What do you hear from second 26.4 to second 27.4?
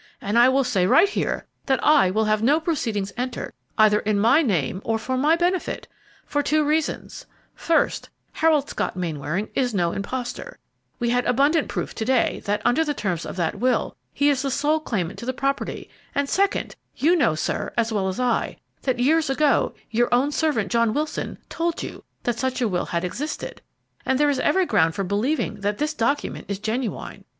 is genuine.